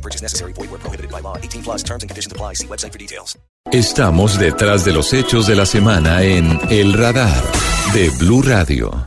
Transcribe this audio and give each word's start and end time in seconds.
No 0.00 0.02
purchase 0.02 0.22
necessary. 0.22 0.52
Void 0.54 0.70
where 0.70 0.80
prohibited 0.80 1.10
by 1.10 1.20
law. 1.20 1.36
18 1.36 1.62
plus 1.62 1.82
terms 1.82 2.02
and 2.02 2.08
conditions 2.08 2.32
apply. 2.32 2.54
See 2.54 2.66
website 2.66 2.92
for 2.92 2.98
details. 2.98 3.38
Estamos 3.70 4.38
detrás 4.38 4.84
de 4.84 4.92
los 4.92 5.12
hechos 5.12 5.46
de 5.46 5.54
la 5.54 5.66
semana 5.66 6.22
en 6.22 6.58
El 6.70 6.94
Radar 6.94 7.42
de 7.92 8.08
Blue 8.18 8.40
Radio. 8.42 9.06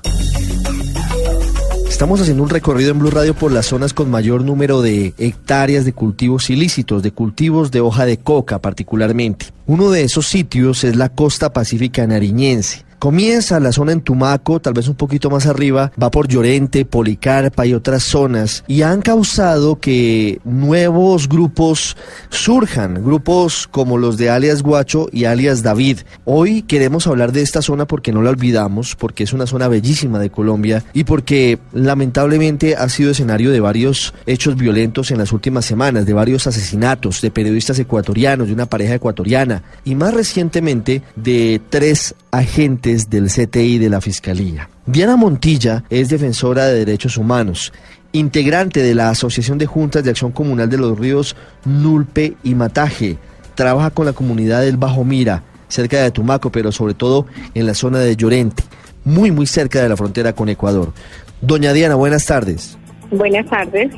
Estamos 1.89 2.21
haciendo 2.21 2.43
un 2.43 2.49
recorrido 2.49 2.91
en 2.91 2.99
Blue 2.99 3.09
Radio 3.09 3.33
por 3.33 3.51
las 3.51 3.65
zonas 3.67 3.93
con 3.93 4.11
mayor 4.11 4.43
número 4.43 4.81
de 4.81 5.13
hectáreas 5.17 5.85
de 5.85 5.93
cultivos 5.93 6.49
ilícitos, 6.49 7.01
de 7.01 7.11
cultivos 7.11 7.71
de 7.71 7.81
hoja 7.81 8.05
de 8.05 8.17
coca 8.17 8.59
particularmente. 8.59 9.47
Uno 9.65 9.89
de 9.89 10.03
esos 10.03 10.27
sitios 10.27 10.83
es 10.83 10.95
la 10.95 11.09
costa 11.09 11.53
pacífica 11.53 12.05
nariñense. 12.05 12.85
Comienza 13.03 13.59
la 13.59 13.73
zona 13.73 13.91
en 13.91 13.99
Tumaco, 13.99 14.61
tal 14.61 14.71
vez 14.71 14.87
un 14.87 14.95
poquito 14.95 15.29
más 15.29 15.45
arriba, 15.45 15.91
va 16.01 16.09
por 16.09 16.29
Llorente, 16.29 16.85
Policarpa 16.85 17.65
y 17.65 17.73
otras 17.73 18.03
zonas, 18.03 18.63
y 18.65 18.83
han 18.83 19.01
causado 19.01 19.77
que 19.77 20.39
nuevos 20.45 21.27
grupos 21.27 21.97
surjan, 22.29 23.03
grupos 23.03 23.67
como 23.69 23.97
los 23.97 24.15
de 24.15 24.29
alias 24.29 24.61
Guacho 24.61 25.09
y 25.11 25.25
alias 25.25 25.63
David. 25.63 25.99
Hoy 26.23 26.61
queremos 26.61 27.05
hablar 27.05 27.33
de 27.33 27.41
esta 27.41 27.61
zona 27.61 27.85
porque 27.85 28.13
no 28.13 28.21
la 28.21 28.29
olvidamos, 28.29 28.95
porque 28.95 29.25
es 29.25 29.33
una 29.33 29.47
zona 29.47 29.67
bellísima 29.67 30.17
de 30.17 30.29
Colombia 30.29 30.85
y 30.93 31.03
porque 31.03 31.59
lamentablemente 31.73 32.77
ha 32.77 32.87
sido 32.87 33.11
escenario 33.11 33.51
de 33.51 33.59
varios 33.59 34.13
hechos 34.25 34.55
violentos 34.55 35.11
en 35.11 35.17
las 35.17 35.33
últimas 35.33 35.65
semanas, 35.65 36.05
de 36.05 36.13
varios 36.13 36.47
asesinatos 36.47 37.19
de 37.19 37.31
periodistas 37.31 37.77
ecuatorianos, 37.79 38.47
de 38.47 38.53
una 38.53 38.67
pareja 38.67 38.95
ecuatoriana 38.95 39.61
y 39.83 39.93
más 39.95 40.13
recientemente 40.13 41.01
de 41.17 41.59
tres 41.69 42.15
agentes 42.31 42.92
del 43.09 43.27
CTI 43.27 43.77
de 43.77 43.89
la 43.89 44.01
Fiscalía. 44.01 44.69
Diana 44.85 45.15
Montilla 45.15 45.83
es 45.89 46.09
defensora 46.09 46.65
de 46.65 46.79
derechos 46.85 47.17
humanos, 47.17 47.73
integrante 48.11 48.81
de 48.81 48.95
la 48.95 49.09
Asociación 49.09 49.57
de 49.57 49.65
Juntas 49.65 50.03
de 50.03 50.11
Acción 50.11 50.31
Comunal 50.31 50.69
de 50.69 50.77
los 50.77 50.97
Ríos 50.97 51.35
Nulpe 51.65 52.35
y 52.43 52.55
Mataje. 52.55 53.17
Trabaja 53.55 53.89
con 53.89 54.05
la 54.05 54.13
comunidad 54.13 54.61
del 54.61 54.77
Bajo 54.77 55.03
Mira, 55.03 55.43
cerca 55.67 56.01
de 56.01 56.11
Tumaco, 56.11 56.51
pero 56.51 56.71
sobre 56.71 56.93
todo 56.93 57.25
en 57.53 57.65
la 57.65 57.73
zona 57.73 57.99
de 57.99 58.15
Llorente, 58.15 58.63
muy 59.03 59.31
muy 59.31 59.47
cerca 59.47 59.81
de 59.81 59.89
la 59.89 59.97
frontera 59.97 60.33
con 60.33 60.49
Ecuador. 60.49 60.93
Doña 61.41 61.73
Diana, 61.73 61.95
buenas 61.95 62.25
tardes. 62.25 62.77
Buenas 63.11 63.45
tardes. 63.49 63.91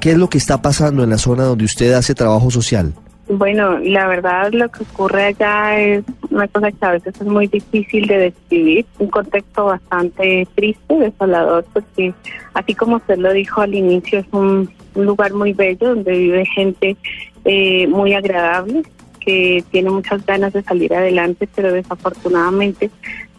¿Qué 0.00 0.12
es 0.12 0.18
lo 0.18 0.28
que 0.28 0.38
está 0.38 0.62
pasando 0.62 1.02
en 1.02 1.10
la 1.10 1.18
zona 1.18 1.44
donde 1.44 1.64
usted 1.64 1.92
hace 1.92 2.14
trabajo 2.14 2.50
social? 2.50 2.94
Bueno, 3.28 3.78
la 3.78 4.06
verdad 4.06 4.52
lo 4.52 4.68
que 4.68 4.84
ocurre 4.84 5.24
allá 5.24 5.80
es 5.80 6.04
una 6.30 6.46
cosa 6.46 6.70
que 6.70 6.86
a 6.86 6.92
veces 6.92 7.20
es 7.20 7.26
muy 7.26 7.48
difícil 7.48 8.06
de 8.06 8.18
describir, 8.18 8.86
un 9.00 9.08
contexto 9.08 9.64
bastante 9.66 10.46
triste, 10.54 10.94
desolador, 10.94 11.64
porque 11.72 12.14
así 12.54 12.74
como 12.74 12.96
usted 12.96 13.18
lo 13.18 13.32
dijo 13.32 13.62
al 13.62 13.74
inicio, 13.74 14.20
es 14.20 14.26
un, 14.30 14.70
lugar 14.94 15.34
muy 15.34 15.52
bello 15.52 15.88
donde 15.88 16.12
vive 16.12 16.46
gente 16.46 16.96
eh, 17.44 17.86
muy 17.88 18.14
agradable, 18.14 18.82
que 19.20 19.62
tiene 19.70 19.90
muchas 19.90 20.24
ganas 20.24 20.54
de 20.54 20.62
salir 20.62 20.94
adelante, 20.94 21.48
pero 21.54 21.72
desafortunadamente 21.72 22.90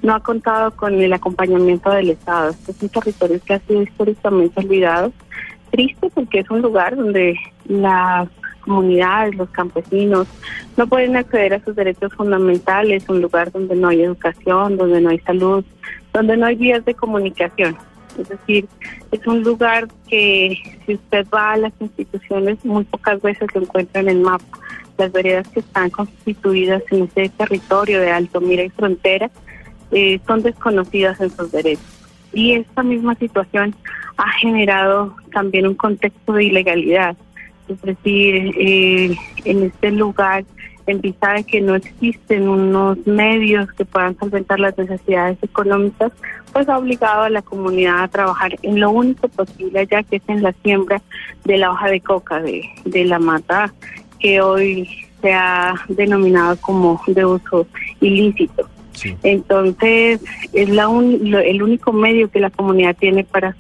no 0.03 0.13
ha 0.13 0.19
contado 0.19 0.71
con 0.71 1.01
el 1.01 1.13
acompañamiento 1.13 1.89
del 1.91 2.11
Estado. 2.11 2.49
Este 2.51 2.73
es 2.73 2.83
un 2.83 2.89
territorio 2.89 3.39
que 3.43 3.53
ha 3.53 3.59
sido 3.59 3.81
históricamente 3.81 4.59
olvidado. 4.59 5.11
Triste 5.71 6.09
porque 6.13 6.39
es 6.39 6.49
un 6.51 6.61
lugar 6.61 6.95
donde 6.95 7.35
las 7.65 8.27
comunidades, 8.67 9.35
los 9.35 9.49
campesinos, 9.49 10.27
no 10.75 10.87
pueden 10.87 11.15
acceder 11.15 11.53
a 11.53 11.63
sus 11.63 11.75
derechos 11.75 12.13
fundamentales, 12.13 13.07
un 13.07 13.21
lugar 13.21 13.51
donde 13.51 13.75
no 13.75 13.87
hay 13.87 14.03
educación, 14.03 14.77
donde 14.77 15.01
no 15.01 15.09
hay 15.09 15.19
salud, 15.19 15.63
donde 16.13 16.37
no 16.37 16.45
hay 16.45 16.55
vías 16.55 16.83
de 16.85 16.93
comunicación. 16.93 17.77
Es 18.19 18.29
decir, 18.29 18.67
es 19.11 19.25
un 19.27 19.43
lugar 19.43 19.87
que 20.09 20.57
si 20.85 20.95
usted 20.95 21.25
va 21.33 21.53
a 21.53 21.57
las 21.57 21.73
instituciones, 21.79 22.63
muy 22.65 22.83
pocas 22.83 23.21
veces 23.21 23.47
lo 23.53 23.61
encuentra 23.61 24.01
en 24.01 24.09
el 24.09 24.19
mapa. 24.19 24.59
Las 24.97 25.11
veredas 25.11 25.47
que 25.49 25.59
están 25.59 25.89
constituidas 25.91 26.81
en 26.91 27.03
ese 27.03 27.29
territorio 27.29 28.01
de 28.01 28.11
Alto 28.11 28.41
Mira 28.41 28.63
y 28.63 28.69
Frontera 28.69 29.29
eh, 29.91 30.19
son 30.25 30.41
desconocidas 30.41 31.21
en 31.21 31.29
sus 31.29 31.51
derechos. 31.51 31.85
Y 32.33 32.53
esta 32.53 32.83
misma 32.83 33.15
situación 33.15 33.75
ha 34.17 34.31
generado 34.39 35.15
también 35.31 35.67
un 35.67 35.75
contexto 35.75 36.33
de 36.33 36.45
ilegalidad 36.45 37.15
decir, 37.67 38.53
eh, 38.57 39.15
en 39.45 39.63
este 39.63 39.91
lugar, 39.91 40.45
en 40.85 41.01
vista 41.01 41.33
de 41.33 41.43
que 41.43 41.61
no 41.61 41.75
existen 41.75 42.47
unos 42.47 43.05
medios 43.05 43.71
que 43.73 43.85
puedan 43.85 44.17
solventar 44.17 44.59
las 44.59 44.77
necesidades 44.77 45.37
económicas, 45.41 46.11
pues 46.53 46.69
ha 46.69 46.77
obligado 46.77 47.23
a 47.23 47.29
la 47.29 47.41
comunidad 47.41 48.03
a 48.03 48.07
trabajar 48.07 48.55
en 48.63 48.79
lo 48.79 48.91
único 48.91 49.27
posible 49.27 49.85
ya 49.91 50.01
que 50.03 50.15
es 50.17 50.23
en 50.27 50.43
la 50.43 50.53
siembra 50.63 51.01
de 51.43 51.57
la 51.57 51.71
hoja 51.71 51.89
de 51.89 51.99
coca, 51.99 52.41
de, 52.41 52.63
de 52.85 53.05
la 53.05 53.19
mata 53.19 53.73
que 54.19 54.41
hoy 54.41 54.89
se 55.21 55.33
ha 55.33 55.75
denominado 55.89 56.57
como 56.61 57.01
de 57.07 57.25
uso 57.25 57.67
ilícito. 57.99 58.67
Entonces, 59.23 60.21
es 60.53 60.69
la 60.69 60.85
el 60.85 61.61
único 61.61 61.93
medio 61.93 62.31
que 62.31 62.39
la 62.39 62.49
comunidad 62.49 62.95
tiene 62.97 63.23
para 63.23 63.55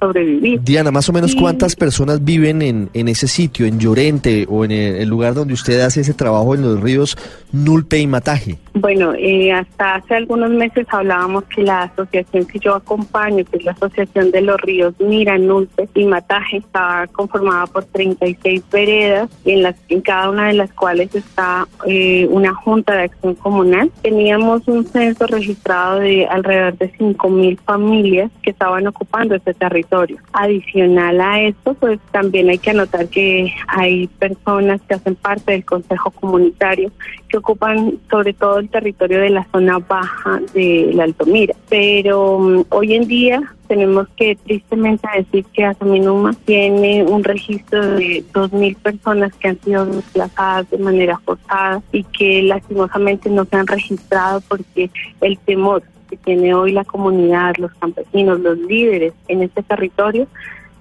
sobrevivir. 0.00 0.60
Diana, 0.62 0.90
más 0.90 1.08
o 1.08 1.12
menos 1.12 1.34
cuántas 1.34 1.76
personas 1.76 2.24
viven 2.24 2.62
en, 2.62 2.90
en 2.94 3.08
ese 3.08 3.28
sitio, 3.28 3.66
en 3.66 3.78
Llorente 3.78 4.46
o 4.48 4.64
en 4.64 4.72
el, 4.72 5.08
lugar 5.08 5.34
donde 5.34 5.54
usted 5.54 5.80
hace 5.80 6.00
ese 6.00 6.14
trabajo 6.14 6.54
en 6.54 6.62
los 6.62 6.80
ríos 6.80 7.16
Nulpe 7.52 7.98
y 7.98 8.06
Mataje. 8.06 8.58
Bueno, 8.74 9.12
eh, 9.14 9.52
hasta 9.52 9.96
hace 9.96 10.14
algunos 10.14 10.50
meses 10.50 10.86
hablábamos 10.90 11.44
que 11.44 11.62
la 11.62 11.82
asociación 11.82 12.46
que 12.46 12.58
yo 12.58 12.76
acompaño, 12.76 13.44
que 13.44 13.58
es 13.58 13.64
la 13.64 13.72
Asociación 13.72 14.30
de 14.30 14.40
los 14.40 14.60
Ríos 14.60 14.94
Mira, 15.00 15.36
Nulpe 15.36 15.88
y 15.94 16.04
Mataje, 16.04 16.58
está 16.58 17.08
conformada 17.12 17.66
por 17.66 17.84
36 17.84 18.62
veredas, 18.70 19.28
en, 19.44 19.62
las, 19.62 19.76
en 19.88 20.00
cada 20.00 20.30
una 20.30 20.46
de 20.48 20.54
las 20.54 20.72
cuales 20.72 21.14
está 21.14 21.66
eh, 21.86 22.26
una 22.30 22.54
junta 22.54 22.94
de 22.94 23.02
acción 23.02 23.34
comunal. 23.34 23.90
Teníamos 24.02 24.66
un 24.68 24.86
censo 24.86 25.26
registrado 25.26 25.98
de 25.98 26.26
alrededor 26.26 26.78
de 26.78 26.92
5.000 26.92 27.58
familias 27.60 28.30
que 28.42 28.50
estaban 28.50 28.86
ocupando 28.86 29.34
este 29.34 29.54
territorio. 29.54 29.89
Adicional 30.32 31.20
a 31.20 31.40
esto, 31.40 31.74
pues 31.74 31.98
también 32.12 32.48
hay 32.48 32.58
que 32.58 32.70
anotar 32.70 33.08
que 33.08 33.52
hay 33.66 34.06
personas 34.06 34.80
que 34.82 34.94
hacen 34.94 35.16
parte 35.16 35.52
del 35.52 35.64
Consejo 35.64 36.10
Comunitario 36.12 36.92
que 37.28 37.38
ocupan 37.38 37.98
sobre 38.10 38.32
todo 38.32 38.58
el 38.58 38.68
territorio 38.68 39.20
de 39.20 39.30
la 39.30 39.46
zona 39.52 39.78
baja 39.78 40.40
del 40.52 41.00
Altomira. 41.00 41.54
Pero 41.68 42.36
um, 42.36 42.64
hoy 42.70 42.94
en 42.94 43.06
día 43.06 43.54
tenemos 43.68 44.08
que 44.16 44.36
tristemente 44.36 45.08
decir 45.16 45.44
que 45.52 45.64
Asaminuma 45.64 46.34
tiene 46.44 47.04
un 47.04 47.22
registro 47.22 47.86
de 47.86 48.24
2.000 48.32 48.76
personas 48.76 49.32
que 49.34 49.48
han 49.48 49.60
sido 49.60 49.86
desplazadas 49.86 50.68
de 50.70 50.78
manera 50.78 51.18
forzada 51.24 51.80
y 51.92 52.02
que 52.04 52.42
lastimosamente 52.42 53.30
no 53.30 53.44
se 53.44 53.56
han 53.56 53.66
registrado 53.66 54.40
porque 54.48 54.90
el 55.20 55.38
temor 55.38 55.82
que 56.10 56.16
tiene 56.16 56.52
hoy 56.54 56.72
la 56.72 56.84
comunidad, 56.84 57.54
los 57.58 57.72
campesinos, 57.74 58.40
los 58.40 58.58
líderes 58.58 59.14
en 59.28 59.42
este 59.42 59.62
territorio 59.62 60.26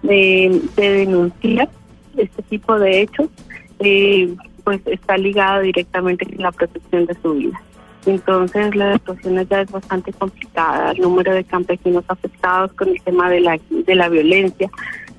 de, 0.01 0.61
de 0.75 0.89
denunciar 0.89 1.69
este 2.17 2.41
tipo 2.43 2.79
de 2.79 3.01
hechos, 3.01 3.29
eh, 3.79 4.33
pues 4.63 4.81
está 4.87 5.17
ligado 5.17 5.61
directamente 5.61 6.25
con 6.25 6.37
la 6.39 6.51
protección 6.51 7.05
de 7.05 7.15
su 7.21 7.33
vida. 7.33 7.61
Entonces 8.05 8.75
la 8.75 8.93
situación 8.93 9.47
ya 9.49 9.61
es 9.61 9.71
bastante 9.71 10.11
complicada, 10.13 10.91
el 10.91 11.01
número 11.01 11.33
de 11.33 11.43
campesinos 11.43 12.03
afectados 12.07 12.73
con 12.73 12.89
el 12.89 13.01
tema 13.01 13.29
de 13.29 13.41
la, 13.41 13.59
de 13.69 13.95
la 13.95 14.09
violencia, 14.09 14.69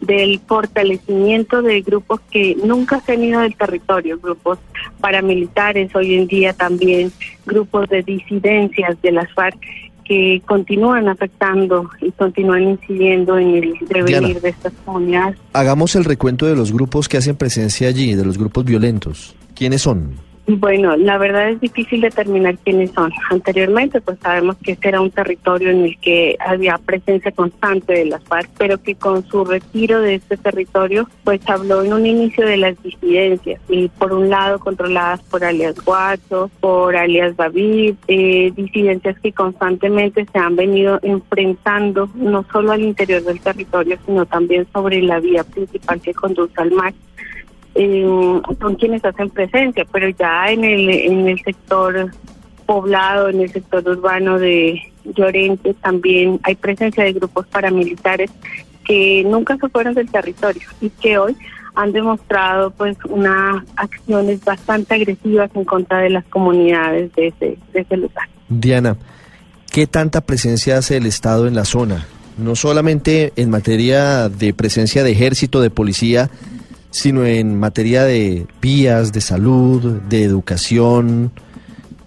del 0.00 0.40
fortalecimiento 0.40 1.61
de 1.61 1.82
grupos 1.82 2.20
que 2.31 2.56
nunca 2.64 3.00
se 3.00 3.12
han 3.12 3.23
ido 3.23 3.43
del 3.43 3.55
territorio, 3.55 4.19
grupos 4.19 4.58
paramilitares, 5.00 5.94
hoy 5.94 6.14
en 6.14 6.26
día 6.26 6.55
también 6.55 7.12
grupos 7.44 7.88
de 7.90 8.02
disidencias 8.02 9.00
de 9.02 9.12
las 9.12 9.31
FARC 9.34 9.58
que 10.10 10.42
continúan 10.44 11.08
afectando 11.08 11.88
y 12.00 12.10
continúan 12.10 12.62
incidiendo 12.70 13.38
en 13.38 13.54
el 13.54 13.74
devenir 13.88 14.40
de 14.40 14.48
estas 14.48 14.72
comunidades. 14.84 15.38
Hagamos 15.52 15.94
el 15.94 16.04
recuento 16.04 16.46
de 16.46 16.56
los 16.56 16.72
grupos 16.72 17.08
que 17.08 17.16
hacen 17.16 17.36
presencia 17.36 17.86
allí, 17.86 18.16
de 18.16 18.24
los 18.24 18.36
grupos 18.36 18.64
violentos. 18.64 19.36
¿Quiénes 19.54 19.82
son? 19.82 20.14
Bueno, 20.58 20.97
la 20.97 21.17
verdad 21.17 21.50
es 21.50 21.61
difícil 21.61 22.00
determinar 22.00 22.58
quiénes 22.58 22.91
son. 22.91 23.12
Anteriormente, 23.31 24.00
pues 24.00 24.19
sabemos 24.20 24.56
que 24.56 24.73
este 24.73 24.88
era 24.88 25.00
un 25.00 25.12
territorio 25.12 25.70
en 25.70 25.85
el 25.85 25.99
que 26.00 26.37
había 26.41 26.76
presencia 26.79 27.31
constante 27.31 27.93
de 27.93 28.06
las 28.06 28.25
FARC, 28.25 28.50
pero 28.58 28.82
que 28.82 28.97
con 28.97 29.25
su 29.29 29.44
retiro 29.44 30.00
de 30.00 30.17
este 30.17 30.37
territorio, 30.37 31.08
pues 31.23 31.41
habló 31.49 31.85
en 31.85 31.93
un 31.93 32.05
inicio 32.05 32.44
de 32.44 32.56
las 32.56 32.82
disidencias, 32.82 33.61
y 33.69 33.88
por 33.91 34.12
un 34.12 34.29
lado 34.29 34.58
controladas 34.58 35.23
por 35.23 35.44
alias 35.44 35.76
Guacho, 35.85 36.50
por 36.58 36.96
alias 36.96 37.37
David, 37.37 37.94
eh, 38.08 38.50
disidencias 38.56 39.20
que 39.20 39.32
constantemente 39.32 40.26
se 40.32 40.38
han 40.38 40.56
venido 40.56 40.99
enfrentando 41.03 42.11
no 42.17 42.44
solo 42.50 42.73
al 42.73 42.82
interior 42.82 43.23
del 43.23 43.38
territorio, 43.38 43.99
sino 44.05 44.26
también 44.26 44.67
sobre 44.73 45.00
la 45.00 45.20
vía 45.20 45.44
principal 45.44 46.00
que 46.00 46.12
conduce 46.12 46.61
al 46.61 46.73
mar 46.73 46.93
eh, 47.82 48.43
son 48.61 48.75
quienes 48.75 49.03
hacen 49.05 49.31
presencia, 49.31 49.87
pero 49.91 50.09
ya 50.11 50.50
en 50.50 50.65
el, 50.65 50.91
en 50.91 51.29
el 51.29 51.41
sector 51.41 52.11
poblado, 52.67 53.31
en 53.31 53.41
el 53.41 53.50
sector 53.50 53.88
urbano 53.88 54.38
de 54.38 54.81
Llorente 55.05 55.73
también 55.75 56.38
hay 56.43 56.56
presencia 56.56 57.05
de 57.05 57.15
grupos 57.15 57.47
paramilitares 57.47 58.31
que 58.85 59.25
nunca 59.25 59.56
se 59.56 59.69
fueron 59.71 59.94
del 59.94 60.11
territorio 60.11 60.62
y 60.82 60.91
que 60.91 61.17
hoy 61.17 61.35
han 61.75 61.93
demostrado 61.93 62.71
pues 62.71 62.99
unas 63.09 63.65
acciones 63.77 64.44
bastante 64.44 64.97
agresivas 64.97 65.50
en 65.55 65.65
contra 65.65 66.00
de 66.00 66.11
las 66.11 66.25
comunidades 66.27 67.11
de 67.15 67.29
ese, 67.29 67.59
de 67.73 67.81
ese 67.81 67.97
lugar. 67.97 68.29
Diana, 68.50 68.97
¿qué 69.73 69.87
tanta 69.87 70.21
presencia 70.21 70.77
hace 70.77 70.99
el 70.99 71.06
Estado 71.06 71.47
en 71.49 71.55
la 71.55 71.65
zona? 71.65 72.06
No 72.37 72.56
solamente 72.56 73.32
en 73.37 73.49
materia 73.49 74.29
de 74.29 74.53
presencia 74.53 75.03
de 75.03 75.12
ejército, 75.12 75.62
de 75.62 75.71
policía, 75.71 76.31
sino 76.90 77.25
en 77.25 77.58
materia 77.58 78.04
de 78.04 78.46
vías, 78.60 79.12
de 79.12 79.20
salud, 79.20 80.00
de 80.08 80.25
educación, 80.25 81.32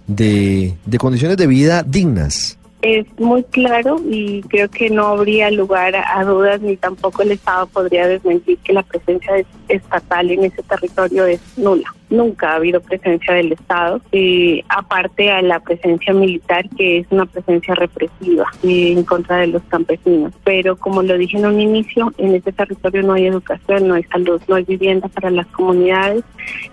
de, 0.06 0.74
de 0.84 0.98
condiciones 0.98 1.36
de 1.36 1.46
vida 1.46 1.82
dignas. 1.82 2.58
Es 2.82 3.06
muy 3.18 3.42
claro 3.44 3.98
y 4.06 4.42
creo 4.42 4.68
que 4.68 4.90
no 4.90 5.06
habría 5.06 5.50
lugar 5.50 5.94
a 5.96 6.22
dudas 6.22 6.60
ni 6.60 6.76
tampoco 6.76 7.22
el 7.22 7.32
Estado 7.32 7.66
podría 7.66 8.06
desmentir 8.06 8.58
que 8.58 8.74
la 8.74 8.82
presencia 8.82 9.32
estatal 9.68 10.30
en 10.30 10.44
ese 10.44 10.62
territorio 10.62 11.24
es 11.24 11.40
nula 11.56 11.94
nunca 12.14 12.52
ha 12.52 12.56
habido 12.56 12.80
presencia 12.80 13.34
del 13.34 13.52
Estado, 13.52 14.00
eh, 14.12 14.62
aparte 14.68 15.30
a 15.30 15.42
la 15.42 15.60
presencia 15.60 16.12
militar, 16.12 16.68
que 16.76 16.98
es 16.98 17.06
una 17.10 17.26
presencia 17.26 17.74
represiva 17.74 18.46
eh, 18.62 18.92
en 18.92 19.04
contra 19.04 19.38
de 19.38 19.48
los 19.48 19.62
campesinos. 19.64 20.32
Pero 20.44 20.76
como 20.76 21.02
lo 21.02 21.18
dije 21.18 21.36
en 21.38 21.46
un 21.46 21.60
inicio, 21.60 22.12
en 22.18 22.34
ese 22.34 22.52
territorio 22.52 23.02
no 23.02 23.14
hay 23.14 23.26
educación, 23.26 23.88
no 23.88 23.94
hay 23.94 24.04
salud, 24.04 24.40
no 24.48 24.54
hay 24.54 24.64
vivienda 24.64 25.08
para 25.08 25.30
las 25.30 25.46
comunidades. 25.48 26.24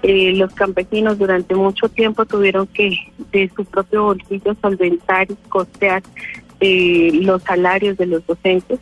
Eh, 0.04 0.34
los 0.36 0.54
campesinos 0.54 1.18
durante 1.18 1.56
mucho 1.56 1.90
tiempo 1.90 2.26
tuvieron 2.26 2.68
que 2.68 2.98
de 3.32 3.50
su 3.56 3.66
propio 3.66 4.04
bolsillo 4.04 4.56
solventar 4.62 5.30
y 5.30 5.36
costear 5.50 6.04
los 6.64 7.42
salarios 7.42 7.98
de 7.98 8.06
los 8.06 8.26
docentes. 8.28 8.80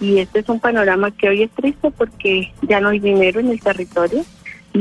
Y 0.00 0.18
este 0.18 0.38
es 0.38 0.48
un 0.48 0.60
panorama 0.60 1.10
que 1.10 1.28
hoy 1.28 1.42
es 1.42 1.50
triste 1.50 1.90
porque 1.90 2.52
ya 2.62 2.80
no 2.80 2.88
hay 2.88 3.00
dinero 3.00 3.40
en 3.40 3.48
el 3.50 3.60
territorio 3.60 4.24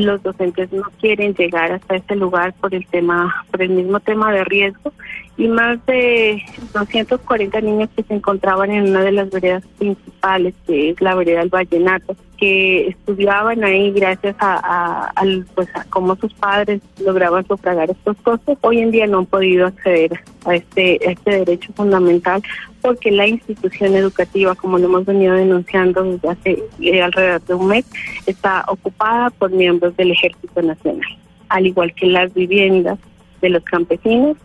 los 0.05 0.21
docentes 0.23 0.71
no 0.71 0.83
quieren 0.99 1.33
llegar 1.33 1.71
hasta 1.71 1.95
este 1.95 2.15
lugar 2.15 2.53
por 2.53 2.73
el 2.73 2.85
tema, 2.87 3.45
por 3.51 3.61
el 3.61 3.69
mismo 3.69 3.99
tema 3.99 4.31
de 4.31 4.43
riesgo 4.43 4.91
y 5.37 5.47
más 5.47 5.83
de 5.85 6.41
240 6.73 7.61
niños 7.61 7.89
que 7.95 8.03
se 8.03 8.15
encontraban 8.15 8.71
en 8.71 8.89
una 8.89 9.01
de 9.01 9.11
las 9.11 9.29
veredas 9.29 9.63
principales, 9.77 10.55
que 10.65 10.89
es 10.89 10.99
la 10.99 11.13
vereda 11.13 11.39
del 11.39 11.49
Vallenato, 11.49 12.15
que 12.37 12.87
estudiaban 12.87 13.63
ahí 13.63 13.91
gracias 13.91 14.35
a, 14.39 15.11
pues 15.53 15.67
a 15.75 15.83
cómo 15.85 16.15
sus 16.15 16.33
padres 16.33 16.81
lograban 16.99 17.45
sufragar 17.47 17.89
estos 17.89 18.17
costos, 18.17 18.57
hoy 18.61 18.79
en 18.79 18.91
día 18.91 19.05
no 19.07 19.19
han 19.19 19.25
podido 19.27 19.67
acceder 19.67 20.19
a 20.45 20.55
este, 20.55 20.99
a 21.07 21.11
este 21.11 21.31
derecho 21.31 21.71
fundamental 21.73 22.41
porque 22.81 23.11
la 23.11 23.27
institución 23.27 23.95
educativa, 23.95 24.55
como 24.55 24.77
lo 24.77 24.85
hemos 24.85 25.05
venido 25.05 25.33
denunciando 25.33 26.03
desde 26.03 26.29
hace 26.29 26.63
eh, 26.79 27.01
alrededor 27.01 27.41
de 27.41 27.53
un 27.53 27.67
mes, 27.67 27.85
está 28.25 28.63
ocupada 28.67 29.29
por 29.31 29.51
miembros 29.51 29.95
del 29.97 30.11
Ejército 30.11 30.61
Nacional, 30.61 31.17
al 31.49 31.67
igual 31.67 31.93
que 31.93 32.05
las 32.05 32.33
viviendas 32.33 32.97
de 33.41 33.49
los 33.49 33.63
campesinos 33.63 34.37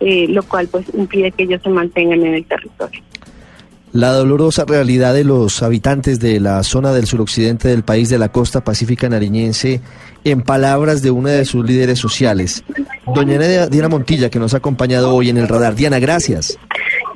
eh, 0.00 0.26
lo 0.28 0.42
cual 0.42 0.68
pues 0.68 0.86
impide 0.94 1.30
que 1.32 1.44
ellos 1.44 1.60
se 1.62 1.70
mantengan 1.70 2.24
en 2.24 2.34
el 2.34 2.44
territorio. 2.44 3.02
La 3.92 4.12
dolorosa 4.12 4.64
realidad 4.64 5.14
de 5.14 5.24
los 5.24 5.64
habitantes 5.64 6.20
de 6.20 6.38
la 6.38 6.62
zona 6.62 6.92
del 6.92 7.06
suroccidente 7.06 7.68
del 7.68 7.82
país 7.82 8.08
de 8.08 8.18
la 8.18 8.30
costa 8.30 8.62
pacífica 8.62 9.08
nariñense, 9.08 9.80
en 10.22 10.42
palabras 10.42 11.02
de 11.02 11.10
una 11.10 11.30
de 11.30 11.44
sus 11.44 11.66
líderes 11.66 11.98
sociales, 11.98 12.62
doña 13.14 13.66
Diana 13.66 13.88
Montilla, 13.88 14.30
que 14.30 14.38
nos 14.38 14.54
ha 14.54 14.58
acompañado 14.58 15.12
hoy 15.14 15.30
en 15.30 15.38
el 15.38 15.48
radar. 15.48 15.74
Diana, 15.74 15.98
gracias. 15.98 16.56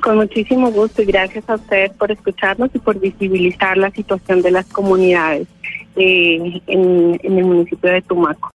Con 0.01 0.17
muchísimo 0.17 0.69
gusto 0.71 1.01
y 1.01 1.05
gracias 1.05 1.49
a 1.49 1.55
ustedes 1.55 1.91
por 1.93 2.11
escucharnos 2.11 2.69
y 2.73 2.79
por 2.79 2.99
visibilizar 2.99 3.77
la 3.77 3.89
situación 3.91 4.41
de 4.41 4.51
las 4.51 4.65
comunidades 4.65 5.47
eh, 5.95 6.61
en 6.67 7.19
el 7.23 7.45
municipio 7.45 7.89
de 7.89 8.01
Tumaco. 8.01 8.53